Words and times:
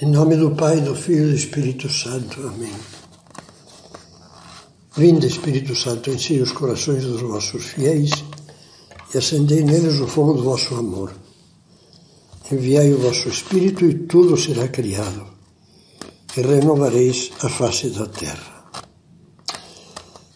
Em 0.00 0.06
nome 0.06 0.36
do 0.36 0.52
Pai, 0.52 0.80
do 0.80 0.94
Filho 0.94 1.26
e 1.26 1.30
do 1.30 1.34
Espírito 1.34 1.88
Santo. 1.88 2.46
Amém. 2.46 2.72
Vinde, 4.96 5.26
Espírito 5.26 5.74
Santo, 5.74 6.10
enchei 6.10 6.40
os 6.40 6.52
corações 6.52 7.02
dos 7.02 7.20
vossos 7.20 7.64
fiéis 7.64 8.12
e 9.12 9.18
acendei 9.18 9.64
neles 9.64 9.98
o 9.98 10.06
fogo 10.06 10.34
do 10.34 10.44
vosso 10.44 10.76
amor. 10.76 11.12
Enviai 12.52 12.92
o 12.92 12.98
vosso 12.98 13.28
Espírito 13.28 13.84
e 13.86 13.94
tudo 14.06 14.36
será 14.36 14.68
criado, 14.68 15.26
e 16.36 16.42
renovareis 16.42 17.32
a 17.42 17.48
face 17.48 17.90
da 17.90 18.06
terra. 18.06 18.70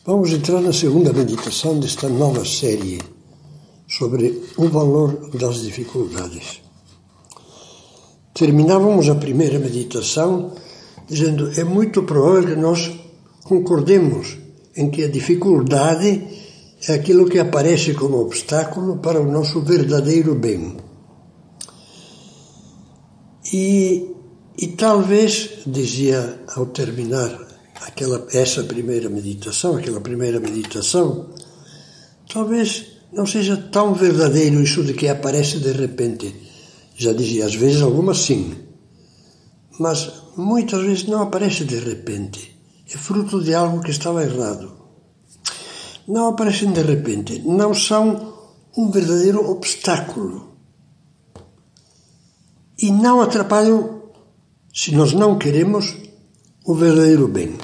Vamos 0.04 0.32
entrar 0.32 0.60
na 0.60 0.72
segunda 0.72 1.12
meditação 1.12 1.78
desta 1.78 2.08
nova 2.08 2.44
série 2.44 3.00
sobre 3.86 4.42
o 4.56 4.68
valor 4.68 5.30
das 5.34 5.62
dificuldades. 5.62 6.61
Terminávamos 8.42 9.08
a 9.08 9.14
primeira 9.14 9.56
meditação 9.60 10.52
dizendo 11.06 11.52
é 11.56 11.62
muito 11.62 12.02
provável 12.02 12.48
que 12.48 12.60
nós 12.60 12.90
concordemos 13.44 14.36
em 14.76 14.90
que 14.90 15.04
a 15.04 15.08
dificuldade 15.08 16.24
é 16.88 16.92
aquilo 16.92 17.28
que 17.28 17.38
aparece 17.38 17.94
como 17.94 18.18
obstáculo 18.18 18.96
para 18.96 19.20
o 19.20 19.30
nosso 19.30 19.60
verdadeiro 19.60 20.34
bem. 20.34 20.76
E, 23.52 24.10
e 24.58 24.66
talvez, 24.76 25.60
dizia 25.64 26.42
ao 26.56 26.66
terminar 26.66 27.30
aquela, 27.80 28.26
essa 28.32 28.64
primeira 28.64 29.08
meditação, 29.08 29.76
aquela 29.76 30.00
primeira 30.00 30.40
meditação, 30.40 31.28
talvez 32.26 32.86
não 33.12 33.24
seja 33.24 33.56
tão 33.56 33.94
verdadeiro 33.94 34.60
isso 34.60 34.82
de 34.82 34.94
que 34.94 35.06
aparece 35.06 35.60
de 35.60 35.70
repente 35.70 36.50
já 36.96 37.12
dizia, 37.12 37.46
às 37.46 37.54
vezes 37.54 37.82
algumas 37.82 38.18
sim, 38.18 38.54
mas 39.78 40.12
muitas 40.36 40.82
vezes 40.82 41.06
não 41.06 41.22
aparece 41.22 41.64
de 41.64 41.78
repente. 41.78 42.52
É 42.92 42.96
fruto 42.96 43.42
de 43.42 43.54
algo 43.54 43.80
que 43.80 43.90
estava 43.90 44.22
errado. 44.22 44.72
Não 46.06 46.28
aparecem 46.28 46.72
de 46.72 46.82
repente, 46.82 47.38
não 47.40 47.72
são 47.72 48.34
um 48.76 48.90
verdadeiro 48.90 49.50
obstáculo. 49.50 50.52
E 52.78 52.90
não 52.90 53.20
atrapalham, 53.20 54.02
se 54.74 54.94
nós 54.94 55.12
não 55.12 55.38
queremos, 55.38 55.96
o 56.66 56.74
verdadeiro 56.74 57.28
bem. 57.28 57.56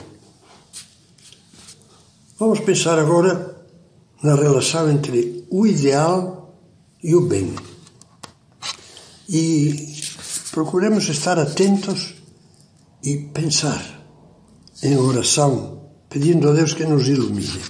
Vamos 2.38 2.60
pensar 2.60 2.98
agora 2.98 3.56
na 4.22 4.34
relação 4.34 4.90
entre 4.90 5.44
o 5.50 5.66
ideal 5.66 6.54
e 7.02 7.14
o 7.14 7.22
bem 7.22 7.54
e 9.28 10.02
procuremos 10.50 11.08
estar 11.08 11.38
atentos 11.38 12.14
e 13.04 13.16
pensar 13.32 13.98
em 14.82 14.96
oração, 14.96 15.90
pedindo 16.08 16.48
a 16.48 16.52
Deus 16.52 16.72
que 16.72 16.86
nos 16.86 17.06
ilumine. 17.08 17.60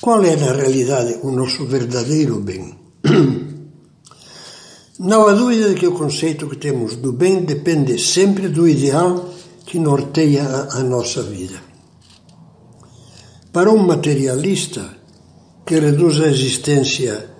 Qual 0.00 0.22
é, 0.22 0.36
na 0.36 0.52
realidade, 0.52 1.18
o 1.22 1.32
nosso 1.32 1.66
verdadeiro 1.66 2.40
bem? 2.40 2.78
Não 4.98 5.26
há 5.26 5.32
dúvida 5.32 5.70
de 5.70 5.74
que 5.74 5.86
o 5.86 5.92
conceito 5.92 6.48
que 6.48 6.56
temos 6.56 6.96
do 6.96 7.12
bem 7.12 7.44
depende 7.44 7.98
sempre 7.98 8.48
do 8.48 8.68
ideal 8.68 9.34
que 9.66 9.78
norteia 9.78 10.44
a, 10.44 10.78
a 10.78 10.82
nossa 10.82 11.22
vida. 11.22 11.60
Para 13.52 13.70
um 13.70 13.84
materialista 13.84 14.96
que 15.66 15.80
reduz 15.80 16.20
a 16.20 16.28
existência 16.28 17.35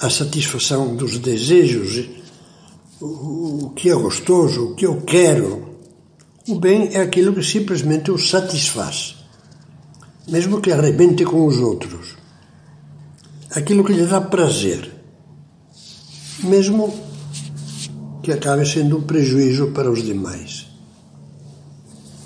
a 0.00 0.08
satisfação 0.08 0.94
dos 0.94 1.18
desejos, 1.18 2.08
o 3.00 3.70
que 3.74 3.90
é 3.90 3.94
gostoso, 3.94 4.66
o 4.66 4.74
que 4.74 4.86
eu 4.86 5.00
quero. 5.02 5.76
O 6.48 6.54
bem 6.54 6.94
é 6.94 7.00
aquilo 7.00 7.34
que 7.34 7.42
simplesmente 7.42 8.10
o 8.10 8.18
satisfaz, 8.18 9.16
mesmo 10.26 10.60
que 10.60 10.72
arrebente 10.72 11.24
com 11.24 11.46
os 11.46 11.58
outros. 11.58 12.16
Aquilo 13.50 13.84
que 13.84 13.92
lhe 13.92 14.06
dá 14.06 14.20
prazer, 14.20 14.90
mesmo 16.44 16.94
que 18.22 18.32
acabe 18.32 18.66
sendo 18.66 18.98
um 18.98 19.02
prejuízo 19.02 19.68
para 19.68 19.90
os 19.90 20.02
demais. 20.02 20.66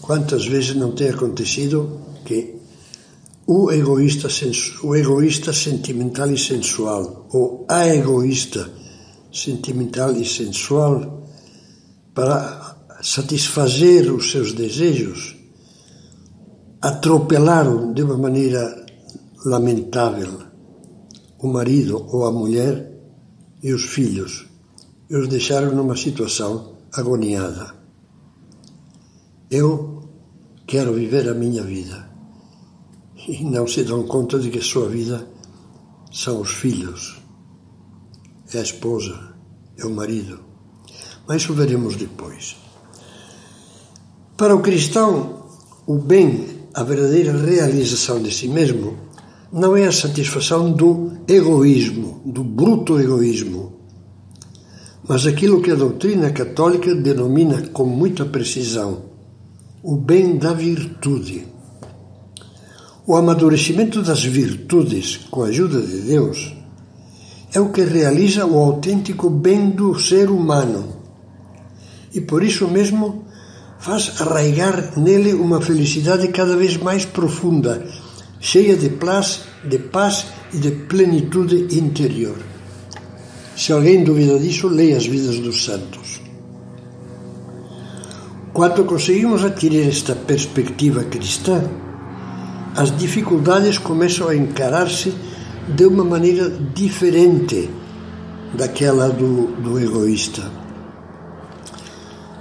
Quantas 0.00 0.46
vezes 0.46 0.74
não 0.74 0.92
tem 0.92 1.08
acontecido 1.08 2.00
o 3.46 3.70
egoísta, 3.70 4.28
o 4.84 4.94
egoísta 4.94 5.52
sentimental 5.52 6.30
e 6.30 6.38
sensual, 6.38 7.26
ou 7.32 7.66
a 7.68 7.86
egoísta 7.88 8.70
sentimental 9.32 10.12
e 10.12 10.24
sensual, 10.24 11.26
para 12.14 12.76
satisfazer 13.02 14.12
os 14.12 14.30
seus 14.30 14.52
desejos, 14.52 15.36
atropelaram 16.80 17.92
de 17.92 18.02
uma 18.02 18.16
maneira 18.16 18.86
lamentável 19.44 20.52
o 21.38 21.48
marido 21.48 22.06
ou 22.12 22.24
a 22.24 22.30
mulher 22.30 22.92
e 23.60 23.72
os 23.72 23.82
filhos, 23.82 24.46
e 25.10 25.16
os 25.16 25.26
deixaram 25.26 25.74
numa 25.74 25.96
situação 25.96 26.76
agoniada. 26.92 27.74
Eu 29.50 30.08
quero 30.66 30.94
viver 30.94 31.28
a 31.28 31.34
minha 31.34 31.62
vida 31.62 32.11
e 33.28 33.44
não 33.44 33.66
se 33.66 33.84
dão 33.84 34.02
conta 34.04 34.38
de 34.38 34.50
que 34.50 34.58
a 34.58 34.62
sua 34.62 34.88
vida 34.88 35.26
são 36.12 36.40
os 36.40 36.50
filhos, 36.50 37.22
é 38.52 38.58
a 38.58 38.62
esposa, 38.62 39.34
é 39.78 39.86
o 39.86 39.90
marido. 39.90 40.40
Mas 41.26 41.42
isso 41.42 41.54
veremos 41.54 41.96
depois. 41.96 42.56
Para 44.36 44.54
o 44.54 44.60
cristão, 44.60 45.46
o 45.86 45.98
bem, 45.98 46.46
a 46.74 46.82
verdadeira 46.82 47.32
realização 47.32 48.22
de 48.22 48.32
si 48.32 48.48
mesmo, 48.48 48.96
não 49.52 49.76
é 49.76 49.86
a 49.86 49.92
satisfação 49.92 50.72
do 50.72 51.12
egoísmo, 51.28 52.22
do 52.24 52.42
bruto 52.42 52.98
egoísmo, 52.98 53.72
mas 55.06 55.26
aquilo 55.26 55.60
que 55.60 55.70
a 55.70 55.74
doutrina 55.74 56.30
católica 56.30 56.94
denomina 56.94 57.68
com 57.68 57.84
muita 57.84 58.24
precisão 58.24 59.12
o 59.82 59.96
bem 59.96 60.38
da 60.38 60.52
virtude. 60.52 61.51
O 63.04 63.16
amadurecimento 63.16 64.00
das 64.00 64.22
virtudes 64.24 65.18
com 65.28 65.42
a 65.42 65.46
ajuda 65.46 65.80
de 65.80 66.02
Deus 66.02 66.54
é 67.52 67.58
o 67.58 67.70
que 67.70 67.82
realiza 67.82 68.46
o 68.46 68.56
autêntico 68.56 69.28
bem 69.28 69.70
do 69.70 69.98
ser 69.98 70.30
humano 70.30 71.02
e 72.14 72.20
por 72.20 72.42
isso 72.42 72.68
mesmo 72.68 73.24
faz 73.80 74.20
arraigar 74.20 74.98
nele 74.98 75.32
uma 75.34 75.60
felicidade 75.60 76.28
cada 76.28 76.56
vez 76.56 76.76
mais 76.76 77.04
profunda, 77.04 77.84
cheia 78.38 78.76
de 78.76 78.90
paz, 78.90 79.40
de 79.64 79.78
paz 79.78 80.26
e 80.52 80.58
de 80.58 80.70
plenitude 80.70 81.76
interior. 81.76 82.36
Se 83.56 83.72
alguém 83.72 84.04
duvida 84.04 84.38
disso, 84.38 84.68
leia 84.68 84.96
as 84.96 85.06
vidas 85.06 85.38
dos 85.38 85.64
santos. 85.64 86.20
Quando 88.52 88.84
conseguimos 88.84 89.42
adquirir 89.44 89.88
esta 89.88 90.14
perspectiva 90.14 91.04
cristã, 91.04 91.64
as 92.76 92.96
dificuldades 92.96 93.78
começam 93.78 94.28
a 94.28 94.36
encarar-se 94.36 95.14
de 95.68 95.84
uma 95.86 96.04
maneira 96.04 96.48
diferente 96.74 97.68
daquela 98.54 99.08
do, 99.08 99.48
do 99.60 99.78
egoísta. 99.78 100.50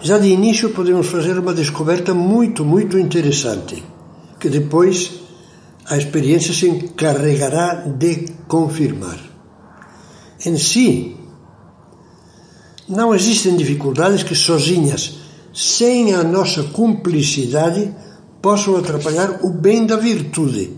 Já 0.02 0.18
de 0.18 0.30
início 0.30 0.72
podemos 0.72 1.08
fazer 1.08 1.38
uma 1.38 1.54
descoberta 1.54 2.14
muito, 2.14 2.66
muito 2.66 2.98
interessante, 2.98 3.84
que 4.40 4.50
depois 4.50 5.22
a 5.86 5.98
experiência 5.98 6.54
se 6.54 6.68
encarregará 6.68 7.76
de 7.86 8.34
confirmar. 8.48 9.20
Em 10.44 10.58
si, 10.58 11.16
não 12.90 13.14
existem 13.14 13.56
dificuldades 13.56 14.24
que 14.24 14.34
sozinhas, 14.34 15.18
sem 15.54 16.14
a 16.14 16.24
nossa 16.24 16.64
cumplicidade, 16.64 17.94
possam 18.42 18.76
atrapalhar 18.78 19.40
o 19.44 19.50
bem 19.50 19.86
da 19.86 19.98
virtude. 19.98 20.74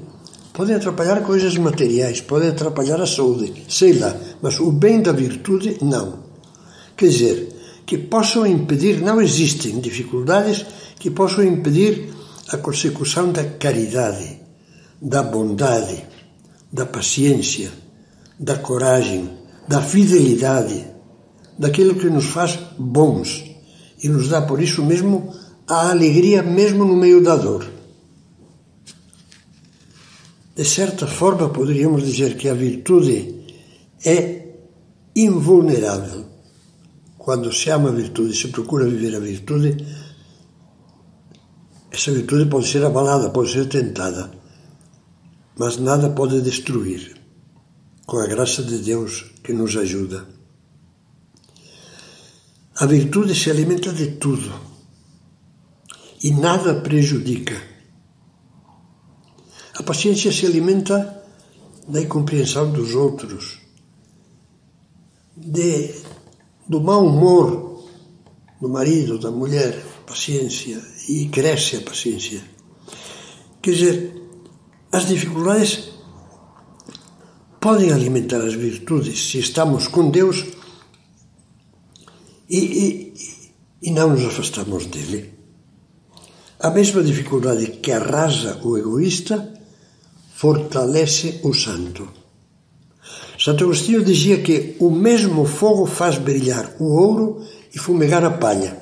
Podem 0.54 0.76
atrapalhar 0.76 1.22
coisas 1.24 1.58
materiais, 1.58 2.22
podem 2.22 2.50
atrapalhar 2.50 3.02
a 3.02 3.08
saúde, 3.08 3.64
sei 3.68 3.94
lá, 3.94 4.16
mas 4.42 4.60
o 4.60 4.72
bem 4.72 5.02
da 5.02 5.12
virtude 5.12 5.78
não. 5.82 6.20
Quer 6.96 7.08
dizer, 7.08 7.54
que 7.86 7.98
possam 7.98 8.46
impedir, 8.46 9.02
não 9.02 9.22
existem 9.22 9.80
dificuldades 9.80 10.66
que 11.00 11.10
possam 11.10 11.44
impedir 11.44 12.14
a 12.50 12.58
consecução 12.58 13.32
da 13.32 13.44
caridade, 13.44 14.40
da 15.02 15.24
bondade, 15.24 16.06
da 16.72 16.86
paciência, 16.86 17.72
da 18.40 18.56
coragem, 18.56 19.30
da 19.68 19.82
fidelidade, 19.82 20.86
daquilo 21.58 21.96
que 21.96 22.10
nos 22.10 22.26
faz 22.26 22.60
bons 22.78 23.44
e 24.02 24.10
nos 24.10 24.30
dá 24.30 24.42
por 24.42 24.62
isso 24.62 24.84
mesmo 24.84 25.34
a 25.68 25.90
alegria 25.90 26.44
mesmo 26.44 26.86
no 26.86 26.96
meio 26.96 27.24
da 27.24 27.36
dor. 27.36 27.66
De 30.56 30.66
certa 30.66 31.08
forma, 31.08 31.50
poderíamos 31.50 32.04
dizer 32.04 32.38
que 32.38 32.48
a 32.48 32.54
virtude 32.54 33.46
é 34.06 34.56
invulnerável. 35.16 36.32
quando 37.18 37.54
se 37.54 37.70
ama 37.70 37.88
a 37.88 37.94
virtude, 37.94 38.36
se 38.36 38.50
procura 38.50 38.86
viver 38.86 39.16
a 39.16 39.20
virtude, 39.20 39.78
essa 41.90 42.12
virtude 42.12 42.50
pode 42.50 42.68
ser 42.68 42.84
abalada, 42.84 43.30
pode 43.30 43.50
ser 43.50 43.66
tentada, 43.70 44.30
mas 45.58 45.78
nada 45.78 46.10
pode 46.10 46.42
destruir, 46.42 47.16
com 48.06 48.18
a 48.18 48.28
graça 48.28 48.62
de 48.62 48.78
Deus 48.80 49.32
que 49.42 49.54
nos 49.54 49.78
ajuda. 49.78 50.28
A 52.76 52.86
virtude 52.86 53.34
se 53.34 53.50
alimenta 53.50 53.94
de 53.94 54.08
tudo 54.18 54.73
e 56.24 56.32
nada 56.32 56.74
prejudica. 56.76 57.62
A 59.76 59.84
paciência 59.84 60.32
se 60.32 60.46
alimenta 60.46 61.22
da 61.88 62.02
incompreensão 62.02 62.72
dos 62.72 62.96
outros, 62.96 63.60
de, 65.36 65.94
do 66.68 66.80
mau 66.80 67.06
humor 67.06 67.84
do 68.62 68.70
marido, 68.70 69.20
da 69.20 69.30
mulher, 69.30 69.78
paciência, 70.08 70.82
e 71.10 71.28
cresce 71.28 71.76
a 71.76 71.82
paciência. 71.82 72.42
Quer 73.62 73.72
dizer, 73.72 74.22
as 74.90 75.06
dificuldades 75.06 75.90
podem 77.60 77.92
alimentar 77.92 78.42
as 78.42 78.54
virtudes 78.54 79.32
se 79.32 79.40
estamos 79.40 79.88
com 79.90 80.10
Deus 80.10 80.46
e, 82.50 82.58
e, 82.60 83.14
e 83.82 83.92
não 83.92 84.12
nos 84.12 84.24
afastamos 84.24 84.86
dele. 84.86 85.43
A 86.64 86.70
mesma 86.70 87.04
dificuldade 87.04 87.68
que 87.82 87.92
arrasa 87.92 88.62
o 88.64 88.78
egoísta 88.78 89.54
fortalece 90.34 91.42
o 91.44 91.54
santo. 91.54 92.08
Santo 93.38 93.66
Agostinho 93.66 94.02
dizia 94.02 94.42
que 94.42 94.78
o 94.80 94.90
mesmo 94.90 95.44
fogo 95.44 95.86
faz 95.86 96.18
brilhar 96.18 96.74
o 96.80 96.86
ouro 96.86 97.44
e 97.76 97.78
fumegar 97.78 98.24
a 98.24 98.32
palha. 98.32 98.78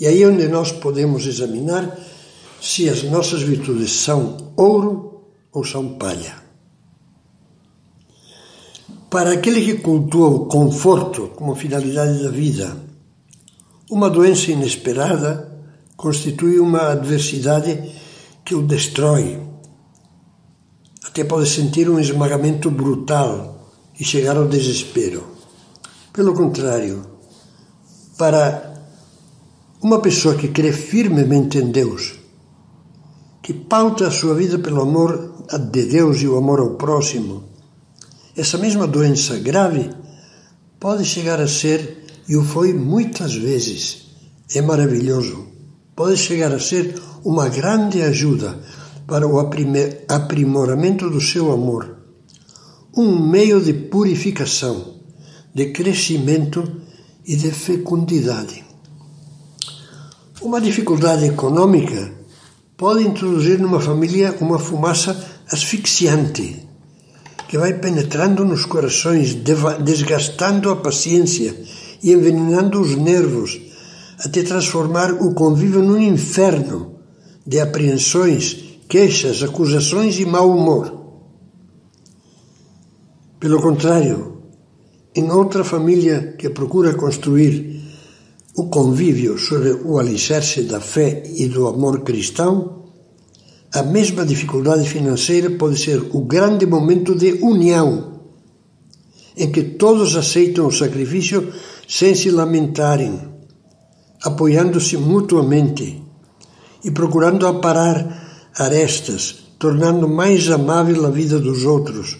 E 0.00 0.06
aí 0.06 0.22
é 0.22 0.26
onde 0.26 0.48
nós 0.48 0.72
podemos 0.72 1.26
examinar 1.26 1.94
se 2.58 2.88
as 2.88 3.02
nossas 3.02 3.42
virtudes 3.42 3.92
são 3.92 4.54
ouro 4.56 5.22
ou 5.52 5.62
são 5.62 5.98
palha. 5.98 6.36
Para 9.10 9.32
aquele 9.32 9.60
que 9.62 9.82
cultua 9.82 10.28
o 10.28 10.46
conforto 10.46 11.32
como 11.36 11.54
finalidade 11.54 12.22
da 12.22 12.30
vida, 12.30 12.74
uma 13.90 14.08
doença 14.08 14.50
inesperada 14.50 15.49
constitui 16.00 16.58
uma 16.58 16.92
adversidade 16.92 17.92
que 18.42 18.54
o 18.54 18.62
destrói. 18.62 19.38
Até 21.04 21.24
pode 21.24 21.46
sentir 21.46 21.90
um 21.90 22.00
esmagamento 22.00 22.70
brutal 22.70 23.68
e 23.98 24.02
chegar 24.02 24.34
ao 24.38 24.48
desespero. 24.48 25.22
Pelo 26.10 26.32
contrário, 26.32 27.04
para 28.16 28.82
uma 29.82 30.00
pessoa 30.00 30.36
que 30.36 30.48
crê 30.48 30.72
firmemente 30.72 31.58
em 31.58 31.70
Deus, 31.70 32.18
que 33.42 33.52
pauta 33.52 34.06
a 34.06 34.10
sua 34.10 34.34
vida 34.34 34.58
pelo 34.58 34.80
amor 34.80 35.44
de 35.70 35.84
Deus 35.84 36.22
e 36.22 36.26
o 36.26 36.38
amor 36.38 36.60
ao 36.60 36.76
próximo, 36.76 37.44
essa 38.34 38.56
mesma 38.56 38.86
doença 38.86 39.38
grave 39.38 39.90
pode 40.78 41.04
chegar 41.04 41.42
a 41.42 41.46
ser, 41.46 42.06
e 42.26 42.38
o 42.38 42.42
foi 42.42 42.72
muitas 42.72 43.34
vezes, 43.34 44.06
é 44.54 44.62
maravilhoso, 44.62 45.49
pode 46.00 46.16
chegar 46.16 46.50
a 46.50 46.58
ser 46.58 46.94
uma 47.22 47.50
grande 47.50 48.00
ajuda 48.00 48.58
para 49.06 49.28
o 49.28 49.38
aprimoramento 49.38 51.10
do 51.10 51.20
seu 51.20 51.52
amor, 51.52 51.94
um 52.96 53.18
meio 53.18 53.60
de 53.60 53.74
purificação, 53.74 54.94
de 55.54 55.66
crescimento 55.66 56.66
e 57.26 57.36
de 57.36 57.50
fecundidade. 57.50 58.64
Uma 60.40 60.58
dificuldade 60.58 61.26
econômica 61.26 62.14
pode 62.78 63.06
introduzir 63.06 63.58
numa 63.58 63.78
família 63.78 64.34
uma 64.40 64.58
fumaça 64.58 65.14
asfixiante 65.52 66.66
que 67.46 67.58
vai 67.58 67.74
penetrando 67.74 68.42
nos 68.42 68.64
corações, 68.64 69.34
desgastando 69.84 70.70
a 70.70 70.76
paciência 70.76 71.54
e 72.02 72.10
envenenando 72.10 72.80
os 72.80 72.96
nervos, 72.96 73.69
até 74.24 74.42
transformar 74.42 75.12
o 75.12 75.34
convívio 75.34 75.82
num 75.82 75.98
inferno 75.98 76.96
de 77.46 77.58
apreensões, 77.58 78.78
queixas, 78.88 79.42
acusações 79.42 80.18
e 80.20 80.26
mau 80.26 80.50
humor. 80.50 81.00
Pelo 83.38 83.62
contrário, 83.62 84.42
em 85.14 85.30
outra 85.30 85.64
família 85.64 86.34
que 86.38 86.50
procura 86.50 86.94
construir 86.94 87.80
o 88.54 88.68
convívio 88.68 89.38
sobre 89.38 89.72
o 89.72 89.98
alicerce 89.98 90.64
da 90.64 90.80
fé 90.80 91.22
e 91.34 91.48
do 91.48 91.66
amor 91.66 92.00
cristão, 92.00 92.84
a 93.72 93.82
mesma 93.82 94.26
dificuldade 94.26 94.86
financeira 94.86 95.48
pode 95.50 95.78
ser 95.78 95.98
o 96.12 96.20
grande 96.20 96.66
momento 96.66 97.14
de 97.14 97.38
união, 97.42 98.20
em 99.36 99.50
que 99.50 99.62
todos 99.62 100.14
aceitam 100.14 100.66
o 100.66 100.72
sacrifício 100.72 101.52
sem 101.88 102.14
se 102.14 102.30
lamentarem, 102.30 103.29
apoiando-se 104.22 104.96
mutuamente 104.96 106.02
e 106.84 106.90
procurando 106.90 107.46
aparar 107.46 108.50
arestas, 108.58 109.54
tornando 109.58 110.08
mais 110.08 110.48
amável 110.50 111.06
a 111.06 111.10
vida 111.10 111.38
dos 111.38 111.64
outros, 111.64 112.18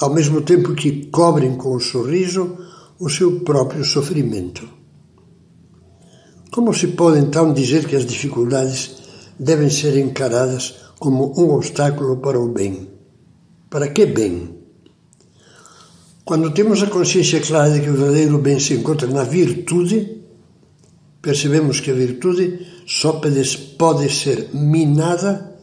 ao 0.00 0.12
mesmo 0.12 0.40
tempo 0.42 0.74
que 0.74 1.06
cobrem 1.06 1.56
com 1.56 1.74
o 1.74 1.80
sorriso 1.80 2.56
o 2.98 3.08
seu 3.08 3.40
próprio 3.40 3.84
sofrimento. 3.84 4.68
Como 6.50 6.72
se 6.72 6.88
pode 6.88 7.18
então 7.18 7.52
dizer 7.52 7.86
que 7.86 7.96
as 7.96 8.06
dificuldades 8.06 9.02
devem 9.38 9.68
ser 9.68 9.98
encaradas 9.98 10.74
como 10.98 11.32
um 11.36 11.50
obstáculo 11.52 12.18
para 12.18 12.38
o 12.38 12.48
bem? 12.48 12.88
Para 13.68 13.88
que 13.88 14.06
bem? 14.06 14.60
Quando 16.24 16.54
temos 16.54 16.82
a 16.82 16.86
consciência 16.86 17.40
clara 17.40 17.70
de 17.70 17.80
que 17.80 17.90
o 17.90 17.94
verdadeiro 17.94 18.38
bem 18.38 18.58
se 18.58 18.74
encontra 18.74 19.06
na 19.08 19.24
virtude, 19.24 20.23
percebemos 21.24 21.80
que 21.80 21.90
a 21.90 21.94
virtude 21.94 22.66
só 22.86 23.18
pode 23.78 24.12
ser 24.12 24.50
minada, 24.52 25.58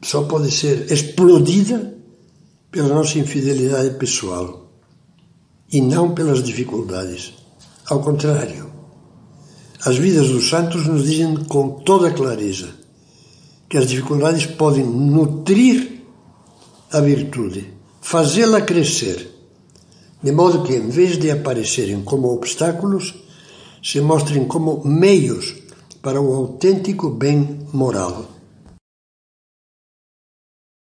só 0.00 0.22
pode 0.22 0.50
ser 0.50 0.90
explodida 0.90 1.94
pela 2.70 2.88
nossa 2.88 3.18
infidelidade 3.18 3.90
pessoal 3.98 4.72
e 5.70 5.82
não 5.82 6.14
pelas 6.14 6.42
dificuldades. 6.42 7.34
Ao 7.86 8.00
contrário, 8.00 8.72
as 9.84 9.96
vidas 9.96 10.28
dos 10.28 10.48
santos 10.48 10.86
nos 10.86 11.04
dizem 11.04 11.44
com 11.44 11.82
toda 11.84 12.12
clareza 12.12 12.70
que 13.68 13.76
as 13.76 13.86
dificuldades 13.86 14.46
podem 14.46 14.86
nutrir 14.86 16.00
a 16.90 17.00
virtude, 17.00 17.74
fazê-la 18.00 18.62
crescer, 18.62 19.28
de 20.22 20.32
modo 20.32 20.62
que, 20.62 20.74
em 20.74 20.88
vez 20.88 21.18
de 21.18 21.30
aparecerem 21.30 22.02
como 22.02 22.32
obstáculos, 22.32 23.21
se 23.82 24.00
mostrem 24.00 24.44
como 24.44 24.82
meios 24.84 25.54
para 26.00 26.20
o 26.20 26.34
autêntico 26.34 27.10
bem 27.10 27.66
moral. 27.72 28.28